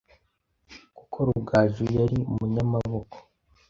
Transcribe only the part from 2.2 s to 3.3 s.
umunyamaboko;